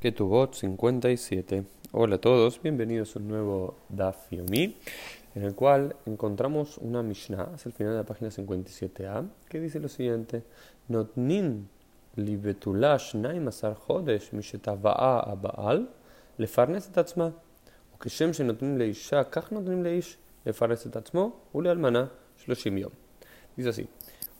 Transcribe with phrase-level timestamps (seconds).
[0.00, 1.64] Ketubot 57.
[1.92, 4.76] Hola a todos, bienvenidos a un nuevo Daf Yomi,
[5.34, 9.80] en el cual encontramos una Mishnah, es el final de la página 57a, que dice
[9.80, 10.42] lo siguiente:
[10.88, 11.68] Notnin
[12.16, 15.88] libetulash naimasar chodesh mishetava'a aba'al
[16.38, 17.32] lefarnes et atzma.
[18.04, 20.16] וכשם שנותנים לאישה, כך נותנים לאיש
[20.46, 22.06] לפרנס את עצמו ולאלמנה
[22.36, 22.90] שלושים יום.
[23.56, 23.86] Dice así,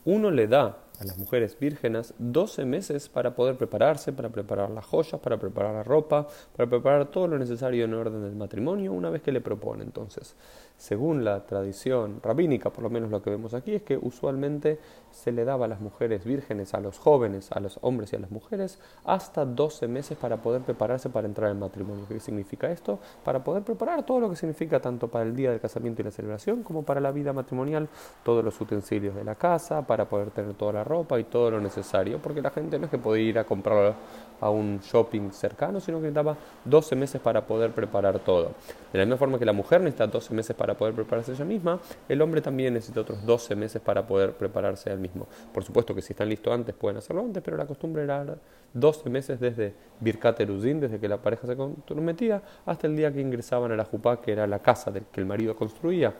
[0.04, 4.85] uno le da a las mujeres vírgenes 12 meses para poder prepararse, para preparar las
[4.85, 9.09] joyas, para preparar la ropa, para preparar todo lo necesario en orden del matrimonio una
[9.09, 9.83] vez que le propone.
[9.83, 10.35] Entonces,
[10.77, 14.79] según la tradición rabínica, por lo menos lo que vemos aquí, es que usualmente
[15.11, 18.19] se le daba a las mujeres vírgenes, a los jóvenes, a los hombres y a
[18.19, 22.05] las mujeres, hasta 12 meses para poder prepararse para entrar en matrimonio.
[22.07, 22.99] ¿Qué significa esto?
[23.23, 26.11] Para poder preparar todo lo que significa tanto para el día del casamiento y la
[26.11, 27.89] celebración como para la vida matrimonial,
[28.23, 31.61] todos los utensilios de la casa, para poder tener toda la ropa y todo lo
[31.61, 33.95] necesario, porque la gente no es que podía ir a comprar
[34.41, 36.35] a un shopping cercano, sino que necesitaba
[36.65, 38.53] 12 meses para poder preparar todo.
[38.91, 41.79] De la misma forma que la mujer necesita 12 meses para poder prepararse ella misma,
[42.07, 45.27] el hombre también necesita otros 12 meses para poder prepararse él mismo.
[45.53, 48.25] Por supuesto que si están listos antes pueden hacerlo antes, pero la costumbre era
[48.73, 53.21] 12 meses desde Birkat Eruzin, desde que la pareja se comprometía, hasta el día que
[53.21, 56.13] ingresaban a la Jupá, que era la casa que el marido construía,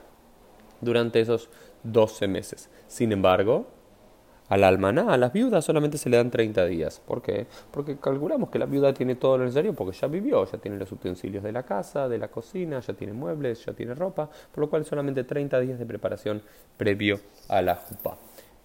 [0.82, 1.50] durante esos
[1.84, 2.70] 12 meses.
[2.88, 3.68] Sin embargo,
[4.50, 7.02] a la almaná, a las viudas solamente se le dan 30 días.
[7.06, 7.48] ¿Por qué?
[7.72, 10.92] Porque calculamos que la viuda tiene todo lo necesario porque ya vivió, ya tiene los
[10.92, 14.70] utensilios de la casa, de la cocina, ya tiene muebles, ya tiene ropa, por lo
[14.70, 16.42] cual solamente 30 días de preparación
[16.78, 18.18] previo a la jupa.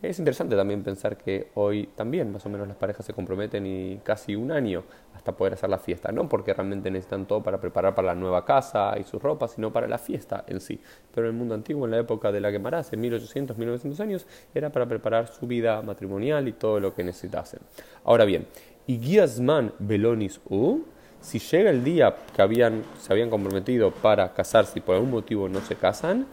[0.05, 4.00] Es interesante también pensar que hoy también más o menos las parejas se comprometen y
[4.05, 7.94] casi un año hasta poder hacer la fiesta, no porque realmente necesitan todo para preparar
[7.94, 10.78] para la nueva casa y sus ropas, sino para la fiesta en sí.
[11.14, 14.27] Pero en el mundo antiguo, en la época de la Gemara, hace 1800, 1900 años,
[14.55, 17.60] era para preparar su vida matrimonial y todo lo que necesitasen.
[18.05, 18.47] Ahora bien,
[18.86, 20.82] y Giasman Belonis U,
[21.22, 25.48] si llega el día que habían, se habían comprometido para casarse y por algún motivo
[25.48, 26.27] no se casan,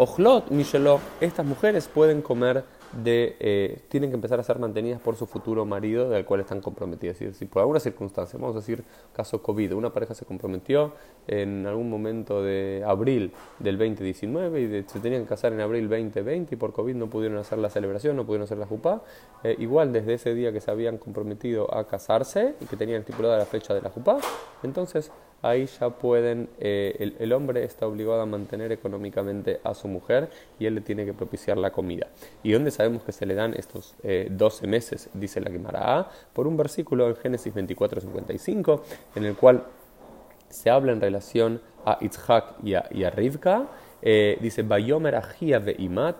[0.00, 5.16] Ojlot, Michelot, estas mujeres pueden comer de, eh, tienen que empezar a ser mantenidas por
[5.16, 7.20] su futuro marido del cual están comprometidas.
[7.20, 10.92] Es decir, por alguna circunstancia, vamos a decir caso COVID, una pareja se comprometió
[11.26, 16.54] en algún momento de abril del 2019 y se tenían que casar en abril 2020
[16.54, 19.02] y por COVID no pudieron hacer la celebración, no pudieron hacer la jupá.
[19.42, 23.36] Eh, igual desde ese día que se habían comprometido a casarse y que tenían estipulada
[23.36, 24.18] la fecha de la jupá,
[24.62, 25.10] entonces
[25.42, 30.28] ahí ya pueden, eh, el, hombre está obligado a mantener económicamente a su mujer
[30.58, 32.08] y él le tiene que propiciar la comida.
[32.42, 35.10] ¿Y dónde sabemos que se le dan estos 12 eh, meses?
[35.14, 38.80] Dice la Gemara por un versículo en Génesis 24-55,
[39.16, 39.64] en el cual
[40.48, 43.66] se habla en relación a Itzhak y a, y Rivka.
[44.00, 46.16] Eh, dice, Bayomer Ajia Veima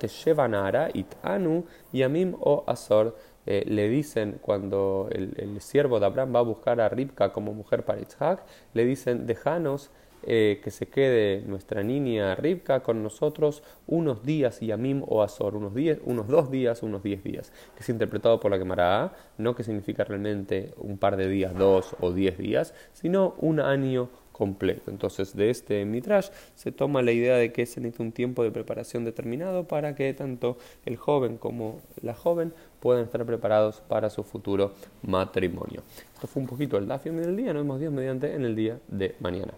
[0.94, 3.16] It Anu Yamim o Azor
[3.50, 7.82] eh, le dicen cuando el, siervo de Abraham va a buscar a Ribka como mujer
[7.82, 8.44] para Isaac,
[8.74, 9.90] le dicen, déjanos
[10.22, 15.56] eh, que se quede nuestra niña Ribka con nosotros unos días y Amim o Azor,
[15.56, 19.56] unos, diez, unos dos días, unos diez días, que es interpretado por la Gemara, no
[19.56, 24.90] que significa realmente un par de días, dos o diez días, sino un año completo.
[24.90, 28.52] Entonces, de este Midrash se toma la idea de que se necesita un tiempo de
[28.52, 30.56] preparación determinado para que tanto
[30.86, 34.72] el joven como la joven puedan estar preparados para su futuro
[35.02, 35.82] matrimonio.
[36.14, 38.78] Esto fue un poquito el Dafium del día, nos vemos Dios mediante en el día
[38.86, 39.52] de mañana.